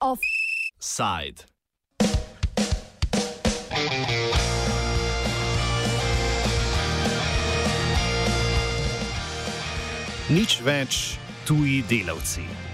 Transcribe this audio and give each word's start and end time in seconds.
Offside. 0.00 1.44
Nič 10.28 10.60
več 10.60 11.16
tuji 11.48 11.80
delavci. 11.88 12.67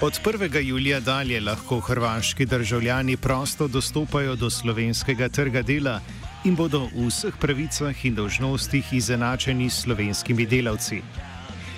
Od 0.00 0.20
1. 0.24 0.60
julija 0.62 1.00
dalje 1.00 1.40
lahko 1.40 1.80
hrvaški 1.80 2.46
državljani 2.46 3.16
prosto 3.16 3.68
dostopajo 3.68 4.36
do 4.36 4.50
slovenskega 4.50 5.28
trga 5.28 5.62
dela 5.62 6.00
in 6.44 6.54
bodo 6.54 6.84
v 6.94 7.08
vseh 7.08 7.34
pravicah 7.40 8.04
in 8.04 8.14
dožnostih 8.14 8.92
izenačeni 8.92 9.70
s 9.70 9.80
slovenskimi 9.82 10.46
delavci. 10.46 11.02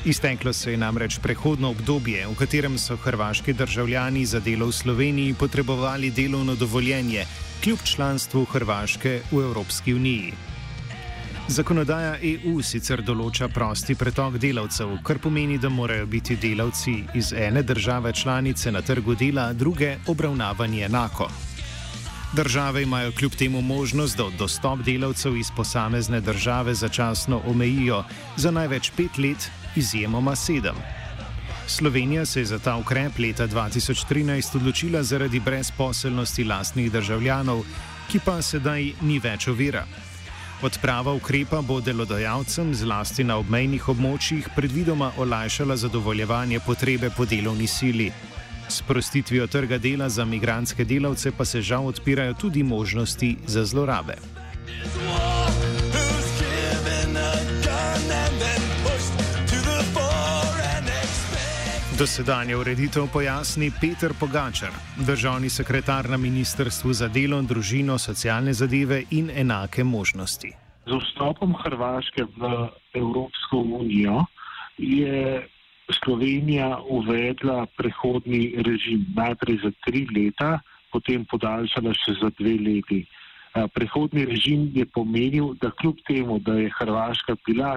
Izteklo 0.04 0.52
se 0.52 0.72
je 0.72 0.76
namreč 0.76 1.18
prehodno 1.18 1.70
obdobje, 1.70 2.26
v 2.26 2.36
katerem 2.36 2.78
so 2.78 2.96
hrvaški 2.96 3.52
državljani 3.52 4.26
za 4.26 4.40
delo 4.40 4.66
v 4.66 4.72
Sloveniji 4.72 5.34
potrebovali 5.34 6.10
delovno 6.10 6.54
dovoljenje, 6.54 7.24
kljub 7.64 7.78
članstvu 7.84 8.44
Hrvaške 8.44 9.20
v 9.32 9.40
Evropski 9.40 9.94
uniji. 9.94 10.32
Zakonodaja 11.50 12.12
EU 12.22 12.60
sicer 12.62 13.00
določa 13.02 13.48
prosti 13.50 13.96
pretok 13.98 14.36
delavcev, 14.38 14.92
kar 15.02 15.18
pomeni, 15.18 15.56
da 15.58 15.66
morajo 15.66 16.06
biti 16.06 16.36
delavci 16.38 16.92
iz 17.18 17.32
ene 17.34 17.64
države 17.66 18.12
članice 18.14 18.70
na 18.70 18.82
trgu 18.86 19.16
dela, 19.18 19.48
druge 19.52 19.96
obravnavani 20.06 20.84
enako. 20.86 21.26
Države 22.38 22.84
imajo 22.84 23.10
kljub 23.18 23.34
temu 23.34 23.62
možnost, 23.66 24.16
da 24.16 24.28
dostop 24.38 24.84
delavcev 24.86 25.36
iz 25.36 25.50
posamezne 25.56 26.20
države 26.20 26.74
začasno 26.74 27.40
omejijo 27.46 28.04
za 28.36 28.50
največ 28.50 28.92
pet 28.96 29.18
let, 29.18 29.48
izjemoma 29.76 30.36
sedem. 30.36 30.78
Slovenija 31.66 32.26
se 32.26 32.44
je 32.44 32.52
za 32.52 32.58
ta 32.58 32.76
ukrep 32.76 33.18
leta 33.18 33.48
2013 33.48 34.56
odločila 34.56 35.02
zaradi 35.02 35.40
brezposelnosti 35.40 36.44
lastnih 36.44 36.92
državljanov, 36.92 37.64
ki 38.12 38.22
pa 38.24 38.38
sedaj 38.42 38.92
ni 39.02 39.18
več 39.18 39.48
ovira. 39.48 39.84
Odprava 40.62 41.12
ukrepa 41.12 41.62
bo 41.64 41.78
delodajalcem 41.80 42.74
zlasti 42.76 43.24
na 43.24 43.38
obmejnih 43.40 43.86
območjih 43.88 44.50
predvidoma 44.52 45.08
olajšala 45.16 45.76
zadovoljevanje 45.80 46.60
potrebe 46.66 47.08
po 47.16 47.24
delovni 47.24 47.66
sili. 47.66 48.10
S 48.68 48.82
prostitvijo 48.82 49.46
trga 49.46 49.78
dela 49.78 50.08
za 50.08 50.24
migranske 50.24 50.84
delavce 50.84 51.32
pa 51.32 51.44
se 51.44 51.62
žal 51.62 51.86
odpirajo 51.86 52.34
tudi 52.34 52.62
možnosti 52.62 53.36
za 53.46 53.64
zlorabe. 53.64 54.18
Dosedanje 62.00 62.56
ureditev 62.56 63.10
pojasni 63.12 63.66
Peter 63.80 64.12
Pogačar, 64.20 64.72
državni 65.06 65.50
sekretar 65.50 66.08
na 66.08 66.16
Ministrstvu 66.16 66.92
za 66.92 67.08
delo, 67.08 67.42
družino, 67.42 67.98
socialne 67.98 68.54
zadeve 68.56 69.02
in 69.10 69.28
enake 69.28 69.84
možnosti. 69.84 70.48
Z 70.86 70.96
vstopom 71.02 71.52
Hrvaške 71.60 72.24
v 72.24 72.70
Evropsko 72.94 73.60
unijo 73.82 74.24
je 74.78 75.44
Slovenija 76.00 76.80
uvedla 76.88 77.66
prehodni 77.76 78.56
režim 78.56 79.04
najprej 79.16 79.60
za 79.68 79.70
tri 79.84 80.06
leta, 80.08 80.56
potem 80.92 81.28
podaljšala 81.28 81.92
še 82.00 82.16
za 82.22 82.32
dve 82.40 82.56
leti. 82.64 83.04
Prehodni 83.76 84.24
režim 84.24 84.70
je 84.72 84.88
pomenil, 84.88 85.52
da 85.60 85.68
kljub 85.68 86.00
temu, 86.08 86.40
da 86.40 86.56
je 86.64 86.72
Hrvaška 86.80 87.36
bila 87.44 87.76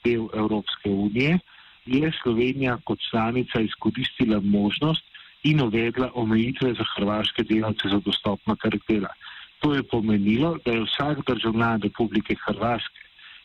del 0.00 0.30
Evropske 0.32 0.88
unije, 0.88 1.42
je 1.90 2.12
Slovenija 2.22 2.78
kot 2.84 2.98
članica 3.10 3.60
izkoristila 3.60 4.40
možnost 4.40 5.04
in 5.42 5.60
uvedla 5.60 6.10
omejitve 6.14 6.74
za 6.74 6.84
hrvaške 6.94 7.42
delavce 7.42 7.88
za 7.88 8.00
dostop 8.04 8.40
na 8.46 8.56
trg 8.56 8.80
dela. 8.88 9.12
To 9.60 9.74
je 9.74 9.82
pomenilo, 9.82 10.56
da 10.64 10.72
je 10.72 10.84
vsak 10.84 11.18
državljan 11.26 11.82
Republike 11.82 12.36
Hrvaške, 12.46 13.00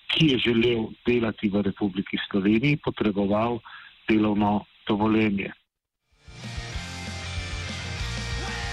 ki 0.07 0.27
je 0.31 0.37
želel 0.37 0.85
delati 1.05 1.49
v 1.49 1.61
Republiki 1.61 2.17
Sloveniji, 2.29 2.77
potreboval 2.77 3.59
delovno 4.07 4.65
dovoljenje. 4.87 5.51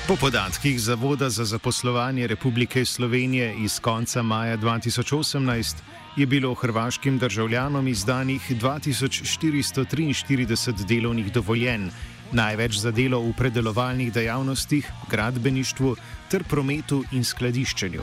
Po 0.09 0.17
podatkih 0.17 0.81
Zavoda 0.81 1.31
za 1.31 1.45
zaposlovanje 1.45 2.27
Republike 2.27 2.85
Slovenije 2.85 3.55
iz 3.59 3.81
konca 3.81 4.23
maja 4.23 4.57
2018 4.57 5.77
je 6.17 6.27
bilo 6.27 6.55
hrvaškim 6.55 7.19
državljanom 7.19 7.89
izdanih 7.89 8.51
2443 8.51 10.87
delovnih 10.87 11.33
dovoljenj, 11.33 11.89
največ 12.33 12.79
za 12.79 12.91
delo 12.91 13.21
v 13.21 13.33
predelovalnih 13.39 14.13
dejavnostih, 14.13 14.91
gradbeništvu 15.11 15.97
ter 16.31 16.45
prometu 16.45 17.05
in 17.13 17.25
skladiščenju. 17.25 18.03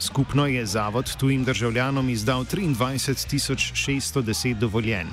Skupno 0.00 0.46
je 0.46 0.66
Zavod 0.66 1.16
tujim 1.16 1.44
državljanom 1.44 2.08
izdal 2.08 2.44
23.610 2.44 4.54
dovoljenj. 4.54 5.06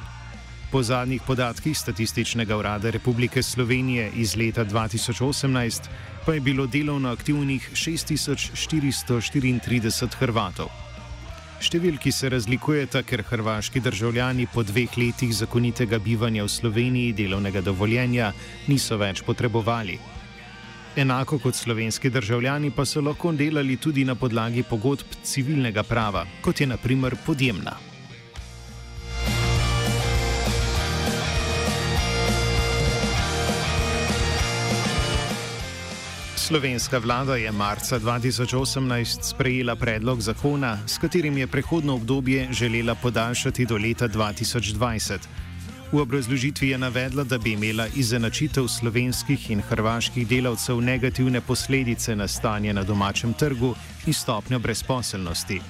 Po 0.74 0.82
zadnjih 0.84 1.22
podatkih 1.22 1.78
Statističnega 1.78 2.58
urada 2.58 2.90
Republike 2.90 3.44
Slovenije 3.44 4.12
iz 4.16 4.36
leta 4.36 4.66
2018 4.66 5.82
pa 6.26 6.34
je 6.34 6.40
bilo 6.40 6.68
delovno 6.68 7.12
aktivnih 7.12 7.70
6434 7.74 10.16
Hrvatov. 10.18 10.68
Številki 11.62 12.12
se 12.12 12.30
razlikujeta, 12.30 13.04
ker 13.06 13.22
hrvaški 13.22 13.80
državljani 13.86 14.48
po 14.54 14.64
dveh 14.66 14.98
letih 14.98 15.36
zakonitega 15.36 16.00
bivanja 16.02 16.44
v 16.44 16.50
Sloveniji 16.50 17.14
delovnega 17.22 17.62
dovoljenja 17.62 18.34
niso 18.68 18.98
več 18.98 19.22
potrebovali. 19.22 20.00
Enako 20.98 21.40
kot 21.40 21.56
slovenski 21.56 22.10
državljani 22.10 22.72
pa 22.74 22.86
so 22.86 23.02
lahko 23.02 23.32
delali 23.32 23.78
tudi 23.78 24.06
na 24.10 24.16
podlagi 24.16 24.64
pogodb 24.66 25.06
civilnega 25.22 25.84
prava, 25.84 26.26
kot 26.42 26.62
je 26.62 26.68
naprimer 26.68 27.16
podjemna. 27.26 27.93
Slovenska 36.54 36.98
vlada 36.98 37.36
je 37.36 37.52
marca 37.52 38.00
2018 38.00 39.22
sprejela 39.22 39.76
predlog 39.76 40.22
zakona, 40.22 40.78
s 40.88 40.98
katerim 40.98 41.38
je 41.38 41.48
prehodno 41.48 41.96
obdobje 41.96 42.48
želela 42.52 42.96
podaljšati 42.96 43.66
do 43.66 43.78
leta 43.78 44.08
2020. 44.08 45.18
V 45.92 45.98
obrazložitvi 45.98 46.70
je 46.70 46.78
navedla, 46.78 47.24
da 47.24 47.38
bi 47.38 47.52
imela 47.52 47.88
izenačitev 47.96 48.68
slovenskih 48.68 49.50
in 49.52 49.62
hrvaških 49.62 50.28
delavcev 50.28 50.82
negativne 50.82 51.42
posledice 51.42 52.16
na 52.16 52.28
stanje 52.28 52.74
na 52.74 52.84
domačem 52.84 53.34
trgu 53.34 53.74
in 54.06 54.14
stopnjo 54.14 54.60
brezposelnosti. 54.60 55.62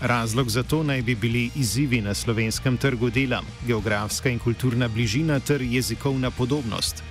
Razlog 0.00 0.50
za 0.50 0.62
to 0.62 0.82
naj 0.82 1.02
bi 1.02 1.14
bili 1.14 1.50
izzivi 1.54 2.00
na 2.00 2.14
slovenskem 2.14 2.76
trgu 2.76 3.10
dela, 3.10 3.42
geografska 3.66 4.28
in 4.28 4.38
kulturna 4.38 4.88
bližina 4.88 5.40
ter 5.40 5.62
jezikovna 5.62 6.30
podobnost. 6.30 7.04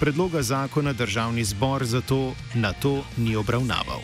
Predloga 0.00 0.42
zakona 0.42 0.92
državni 0.92 1.44
zbor 1.44 1.84
zato 1.84 2.34
na 2.54 2.72
to 2.72 3.04
ni 3.16 3.36
obravnaval. 3.36 4.02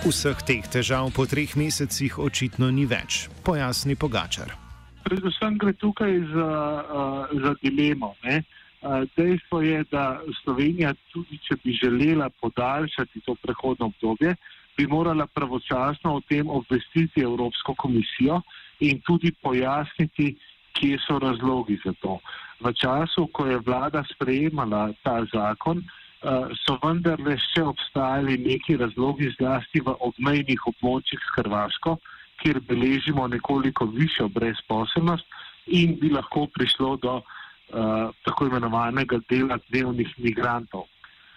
Vseh 0.00 0.38
teh 0.46 0.64
težav 0.64 1.10
po 1.12 1.26
treh 1.28 1.52
mesecih 1.60 2.16
očitno 2.18 2.70
ni 2.72 2.86
več, 2.88 3.28
pojasni 3.44 3.94
Pogačar. 4.00 4.56
Predvsem 5.04 5.58
gre 5.60 5.74
tukaj 5.76 6.16
za, 6.32 6.48
uh, 6.80 7.28
za 7.44 7.52
dilemo. 7.60 8.14
Ne? 8.24 8.40
Uh, 8.80 9.04
dejstvo 9.16 9.60
je, 9.60 9.84
da 9.92 10.22
Slovenija, 10.40 10.94
tudi 11.12 11.36
če 11.44 11.60
bi 11.60 11.76
želela 11.76 12.30
podaljšati 12.40 13.20
to 13.26 13.36
prehodno 13.44 13.92
obdobje, 13.92 14.34
bi 14.78 14.86
morala 14.88 15.26
pravočasno 15.26 16.16
o 16.16 16.20
tem 16.24 16.48
obvestiti 16.48 17.20
Evropsko 17.20 17.74
komisijo 17.76 18.40
in 18.80 19.02
tudi 19.04 19.32
pojasniti, 19.42 20.32
kje 20.80 20.98
so 21.04 21.18
razlogi 21.20 21.78
za 21.84 21.92
to. 22.00 22.18
V 22.60 22.72
času, 22.72 23.26
ko 23.32 23.46
je 23.46 23.60
vlada 23.66 24.04
sprejemala 24.08 24.92
ta 25.04 25.20
zakon, 25.32 25.84
uh, 25.84 26.48
so 26.64 26.76
vendarle 26.82 27.36
še 27.52 27.64
obstajali 27.68 28.38
neki 28.40 28.76
razlogi, 28.80 29.32
zlasti 29.36 29.84
v 29.84 29.96
obmejnih 30.08 30.66
območjih 30.72 31.20
s 31.20 31.36
Hrvaško, 31.36 31.96
kjer 32.40 32.60
beležimo 32.68 33.26
nekoliko 33.28 33.88
višjo 33.92 34.28
brezposobnost 34.32 35.26
in 35.66 35.98
bi 36.00 36.08
lahko 36.12 36.46
prišlo 36.56 36.96
do 37.04 37.20
uh, 37.20 38.08
tako 38.24 38.48
imenovanega 38.48 39.20
dela 39.28 39.60
dnevnih 39.68 40.14
migrantov. 40.18 40.88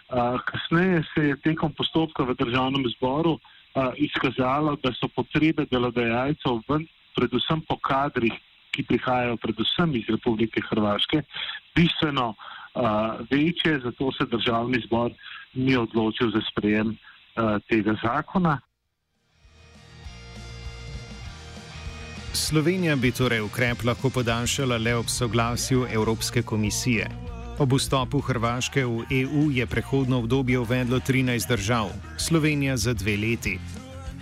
Uh, 0.08 0.40
kasneje 0.48 1.04
se 1.12 1.28
je 1.28 1.36
tekom 1.44 1.72
postopka 1.72 2.24
v 2.24 2.36
državnem 2.36 2.84
zboru 2.96 3.36
uh, 3.36 3.92
izkazalo, 3.96 4.76
da 4.82 4.92
so 4.96 5.08
potrebe 5.08 5.64
delodajalcev 5.70 6.60
ven, 6.68 6.88
predvsem 7.16 7.60
po 7.68 7.76
kadrih, 7.80 8.32
ki 8.74 8.82
prihajajo 8.90 9.36
predvsem 9.36 9.94
iz 9.96 10.10
Republike 10.10 10.62
Hrvaške, 10.70 11.22
bistveno 11.74 12.28
uh, 12.34 12.84
večje, 13.30 13.78
zato 13.84 14.12
se 14.12 14.26
državni 14.30 14.82
zbor 14.86 15.12
ni 15.54 15.76
odločil 15.76 16.30
za 16.34 16.42
sprejem 16.50 16.94
uh, 16.94 17.58
tega 17.70 17.94
zakona. 18.02 18.58
Slovenija 22.34 22.96
bi 22.96 23.12
torej 23.14 23.40
ukrep 23.40 23.84
lahko 23.86 24.10
podaljšala 24.10 24.76
le 24.76 24.96
ob 24.96 25.06
soglasju 25.08 25.86
Evropske 25.92 26.42
komisije. 26.42 27.06
Ob 27.58 27.72
vstopu 27.72 28.18
Hrvaške 28.20 28.82
v 28.84 29.04
EU 29.10 29.50
je 29.54 29.66
prehodno 29.66 30.18
obdobje 30.18 30.58
uvedlo 30.58 30.98
13 30.98 31.48
držav, 31.48 31.92
Slovenija 32.18 32.76
za 32.76 32.94
dve 32.94 33.16
leti. 33.16 33.58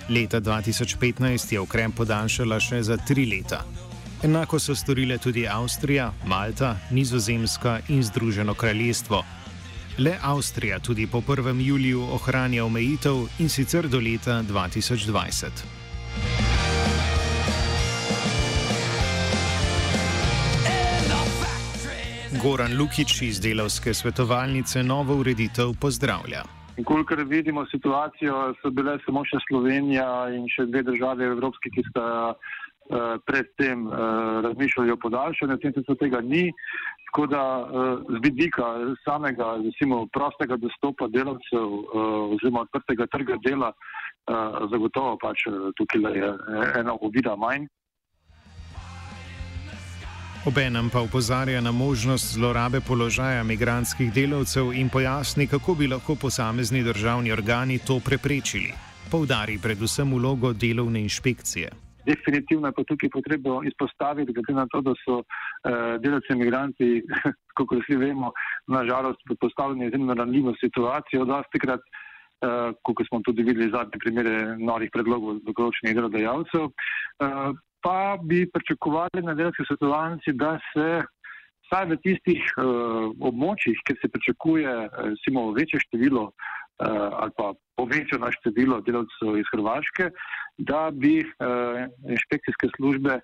Leta 0.08 0.40
2015 0.40 1.52
je 1.52 1.60
ukrep 1.60 1.96
podaljšala 1.96 2.60
še 2.60 2.82
za 2.82 2.96
tri 2.96 3.24
leta. 3.26 3.64
Enako 4.22 4.58
so 4.58 4.74
storile 4.74 5.18
tudi 5.18 5.48
Avstrija, 5.48 6.12
Malta, 6.26 6.76
Nizozemska 6.90 7.78
in 7.88 8.02
Združeno 8.02 8.54
kraljestvo. 8.54 9.24
Le 9.98 10.12
Avstrija 10.22 10.78
tudi 10.78 11.06
po 11.12 11.18
1. 11.20 11.60
juliju 11.66 12.02
ohranja 12.02 12.64
omejitev 12.64 13.14
in 13.38 13.48
sicer 13.48 13.88
do 13.88 13.98
leta 13.98 14.42
2020. 14.42 15.48
Goran 22.42 22.78
Lukič 22.78 23.22
iz 23.22 23.40
delavske 23.40 23.94
svetovalnice 23.94 24.82
novo 24.82 25.14
ureditev 25.14 25.74
pozdravlja. 25.80 26.42
In 26.76 26.84
kolikor 26.84 27.24
vidimo 27.26 27.66
situacijo, 27.66 28.54
so 28.62 28.70
bile 28.70 28.98
samo 29.04 29.24
še 29.24 29.42
Slovenija 29.48 30.30
in 30.30 30.46
še 30.48 30.70
dve 30.70 30.82
države 30.82 31.24
evropske, 31.24 31.70
ki 31.74 31.82
sta 31.90 32.06
uh, 32.30 32.52
predtem 33.26 33.86
uh, 33.86 33.94
razmišljali 34.44 34.90
o 34.90 34.96
podaljšanju, 34.96 35.58
tem 35.58 35.72
se 35.72 35.94
tega 36.00 36.20
ni. 36.20 36.52
Tako 37.06 37.26
da 37.26 37.42
uh, 37.58 37.68
z 38.08 38.20
vidika 38.22 38.64
samega 39.04 39.56
recimo, 39.64 40.06
prostega 40.12 40.56
dostopa 40.56 41.08
delavcev 41.08 41.68
oziroma 42.34 42.60
odprtega 42.60 43.06
trga 43.06 43.36
dela, 43.44 43.72
zagotovo 44.70 45.16
pač 45.22 45.44
tukaj 45.76 46.18
je 46.18 46.28
ena 46.80 46.94
ovida 47.00 47.36
manj. 47.36 47.66
Obenem 50.46 50.90
pa 50.90 51.00
upozarja 51.00 51.60
na 51.60 51.70
možnost 51.70 52.34
zlorabe 52.34 52.80
položaja 52.80 53.44
migranskih 53.44 54.12
delavcev 54.12 54.72
in 54.74 54.88
pojasni, 54.88 55.46
kako 55.46 55.74
bi 55.74 55.86
lahko 55.86 56.16
posamezni 56.16 56.82
državni 56.82 57.32
organi 57.32 57.78
to 57.78 58.00
preprečili. 58.04 58.74
Poudari 59.10 59.58
predvsem 59.62 60.14
vlogo 60.14 60.52
delovne 60.52 61.00
inšpekcije. 61.00 61.70
Definitivno 62.06 62.68
je 62.68 62.74
pa 62.76 62.82
tukaj 62.84 63.10
potrebno 63.12 63.60
izpostaviti, 63.64 64.32
glede 64.32 64.54
na 64.58 64.66
to, 64.72 64.80
da 64.80 64.94
so 65.04 65.18
uh, 65.18 65.24
delavci 66.02 66.34
imigranti, 66.34 66.88
kot 67.56 67.74
vsi 67.78 67.96
vemo, 67.96 68.32
nažalost 68.66 69.22
postavljeni 69.40 69.84
v 69.84 69.88
izjemno 69.88 70.14
ranljivo 70.14 70.54
situacijo. 70.60 71.24
Dosti 71.24 71.62
krat, 71.62 71.80
uh, 71.80 72.74
kot 72.82 73.06
smo 73.08 73.22
tudi 73.22 73.46
videli 73.46 73.70
zadnje 73.70 74.02
primere 74.04 74.36
novih 74.58 74.90
predlogov 74.92 75.42
določenih 75.46 75.94
delodajalcev, 75.98 76.70
uh, 76.70 77.50
pa 77.82 77.98
bi 78.22 78.46
pričakovali 78.50 79.22
na 79.22 79.34
delovski 79.38 79.66
svetovalnici, 79.70 80.34
da 80.38 80.56
se 80.72 80.88
vsaj 81.66 81.86
v 81.92 82.00
tistih 82.02 82.42
uh, 82.58 83.14
območjih, 83.30 83.78
kjer 83.86 84.02
se 84.02 84.10
pričakuje 84.10 84.74
recimo, 85.12 85.50
večje 85.54 85.86
število 85.86 86.26
uh, 86.30 86.50
ali 86.78 87.30
pa 87.36 87.52
povečano 87.76 88.30
število 88.32 88.80
delavcev 88.80 89.36
iz 89.38 89.48
Hrvaške, 89.52 90.10
da 90.58 90.90
bi 90.92 91.20
uh, 91.20 91.84
inšpekcijske 92.10 92.68
službe 92.76 93.18
uh, 93.18 93.22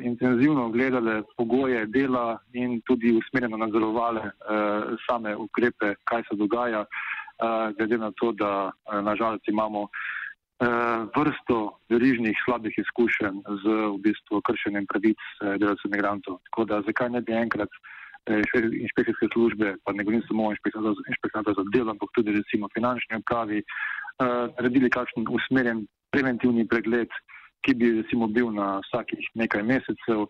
intenzivno 0.00 0.68
gledale 0.70 1.22
pogoje 1.36 1.86
dela 1.86 2.38
in 2.52 2.80
tudi 2.86 3.12
usmerjeno 3.12 3.56
nadzorovale 3.56 4.30
same 5.06 5.36
ukrepe, 5.36 5.94
kaj 6.04 6.22
se 6.28 6.36
dogaja, 6.36 6.84
glede 7.78 7.98
na 7.98 8.10
to, 8.16 8.32
da 8.32 8.70
nažalost 9.02 9.48
imamo 9.48 9.88
vrsto 11.16 11.78
verižnih 11.90 12.36
slabih 12.44 12.74
izkušenj 12.78 13.42
z 13.62 13.64
v 13.66 13.98
bistvu 14.06 14.40
kršenjem 14.40 14.86
pravic 14.86 15.18
delavcev 15.58 15.90
imigrantov. 15.90 16.38
Tako 16.48 16.64
da 16.64 16.82
zakaj 16.86 17.10
ne 17.10 17.20
bi 17.20 17.32
enkrat 17.32 17.68
inšpekcijske 18.28 19.28
službe, 19.32 19.74
pa 19.84 19.92
ne 19.92 20.04
govorim 20.04 20.22
samo 20.28 20.48
o 20.48 20.52
inšpekcijah 20.52 21.44
za 21.56 21.64
delo, 21.74 21.90
ampak 21.90 22.08
tudi 22.14 22.32
recimo 22.32 22.68
finančni 22.74 23.20
upravi, 23.20 23.62
naredili 24.56 24.90
kakšen 24.90 25.28
usmerjen 25.28 25.86
preventivni 26.10 26.66
pregled, 26.68 27.08
ki 27.64 27.74
bi 27.74 27.92
recimo 28.00 28.28
bil 28.28 28.52
na 28.52 28.80
vsakih 28.84 29.28
nekaj 29.34 29.62
mesecev 29.62 30.26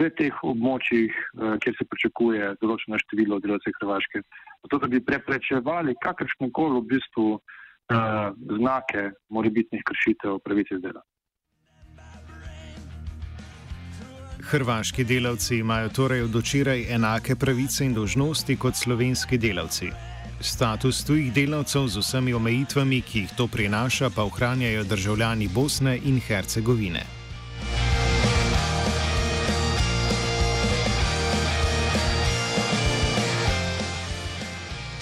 v 0.00 0.08
teh 0.16 0.36
območjih, 0.46 1.14
kjer 1.62 1.74
se 1.76 1.86
pričakuje 1.92 2.54
določeno 2.62 2.98
število 3.02 3.40
delavcev 3.42 3.74
Hrvaške. 3.80 4.22
Zato, 4.64 4.78
da 4.78 4.88
bi 4.88 5.00
preprečevali 5.04 5.96
kakršne 6.04 6.50
koli 6.56 6.80
v 6.80 6.88
bistvu 6.94 7.26
uh, 7.36 8.30
znake 8.58 9.10
morebitnih 9.34 9.82
kršitev 9.86 10.38
pravice 10.44 10.78
dela. 10.78 11.02
Hrvaški 14.50 15.04
delavci 15.04 15.56
imajo 15.56 15.88
torej 15.88 16.22
od 16.22 16.34
včeraj 16.34 16.86
enake 16.94 17.36
pravice 17.36 17.84
in 17.84 17.94
dožnosti 17.94 18.56
kot 18.56 18.74
slovenski 18.76 19.38
delavci. 19.38 19.90
Status 20.40 21.04
tujih 21.04 21.32
delavcev 21.32 21.86
z 21.86 22.02
vsemi 22.02 22.34
omejitvami, 22.34 23.00
ki 23.00 23.18
jih 23.18 23.36
to 23.36 23.46
prinaša, 23.46 24.10
pa 24.10 24.24
ohranjajo 24.26 24.84
državljani 24.84 25.48
Bosne 25.48 25.98
in 26.04 26.20
Hercegovine. 26.20 27.19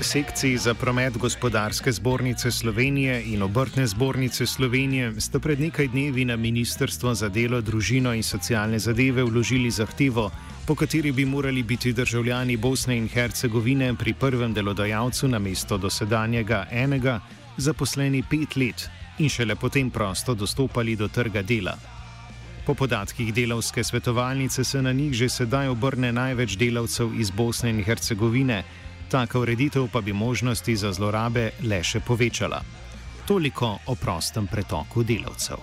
Sekciji 0.08 0.56
za 0.56 0.74
promet 0.74 1.18
gospodarske 1.18 1.92
zbornice 1.92 2.50
Slovenije 2.50 3.22
in 3.26 3.42
obrtne 3.42 3.86
zbornice 3.86 4.46
Slovenije 4.46 5.20
sta 5.20 5.38
pred 5.38 5.60
nekaj 5.60 5.88
dnevi 5.88 6.24
na 6.24 6.36
Ministrstvo 6.36 7.12
za 7.14 7.28
delo, 7.28 7.60
družino 7.60 8.14
in 8.14 8.22
socialne 8.22 8.78
zadeve 8.78 9.22
vložili 9.22 9.70
zahtevo, 9.70 10.30
po 10.66 10.74
kateri 10.74 11.12
bi 11.12 11.24
morali 11.24 11.62
biti 11.62 11.92
državljani 11.92 12.56
Bosne 12.56 12.96
in 12.96 13.08
Hercegovine 13.08 13.94
pri 13.94 14.14
prvem 14.14 14.54
delodajalcu 14.54 15.28
na 15.28 15.38
mesto 15.38 15.76
dosedanjega 15.78 16.66
enega 16.70 17.20
zaposleni 17.56 18.22
pet 18.30 18.56
let 18.56 18.88
in 19.18 19.28
šele 19.28 19.56
potem 19.56 19.90
prosto 19.90 20.34
dostopali 20.34 20.96
do 20.96 21.08
trga 21.08 21.42
dela. 21.42 21.76
Po 22.66 22.74
podatkih 22.74 23.34
delavske 23.34 23.84
svetovalnice 23.84 24.64
se 24.64 24.82
na 24.82 24.92
njih 24.92 25.12
že 25.12 25.28
sedaj 25.28 25.68
obrne 25.68 26.12
največ 26.12 26.56
delavcev 26.56 27.12
iz 27.20 27.30
Bosne 27.30 27.70
in 27.70 27.84
Hercegovine. 27.84 28.64
Taka 29.10 29.38
ureditev 29.38 29.88
pa 29.92 30.00
bi 30.00 30.12
možnosti 30.12 30.76
za 30.76 30.92
zlorabe 30.92 31.50
le 31.64 31.80
še 31.82 32.00
povečala. 32.00 32.60
Toliko 33.26 33.78
o 33.86 33.94
prostem 33.94 34.46
pretoku 34.46 35.02
delavcev. 35.02 35.56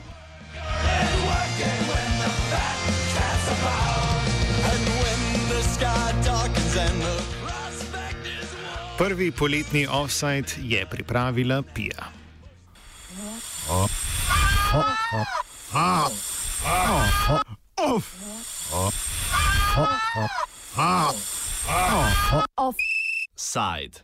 Prvi 8.97 9.31
poletni 9.31 9.87
offside 9.87 10.57
je 10.63 10.85
pripravila 10.85 11.61
Pija. 11.61 12.09
Offside. 23.37 24.01